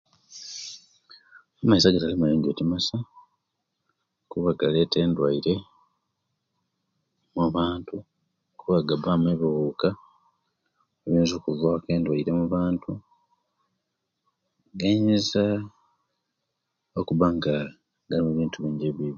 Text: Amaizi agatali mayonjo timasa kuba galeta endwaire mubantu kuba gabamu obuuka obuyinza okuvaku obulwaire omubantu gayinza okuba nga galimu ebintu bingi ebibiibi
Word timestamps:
Amaizi 1.61 1.85
agatali 1.87 2.15
mayonjo 2.17 2.57
timasa 2.57 2.97
kuba 4.31 4.49
galeta 4.59 4.97
endwaire 5.05 5.53
mubantu 7.35 7.95
kuba 8.59 8.79
gabamu 8.87 9.27
obuuka 9.33 9.89
obuyinza 11.03 11.33
okuvaku 11.37 11.87
obulwaire 11.93 12.29
omubantu 12.33 12.91
gayinza 14.79 15.43
okuba 16.99 17.27
nga 17.35 17.55
galimu 18.09 18.29
ebintu 18.31 18.57
bingi 18.61 18.85
ebibiibi 18.87 19.09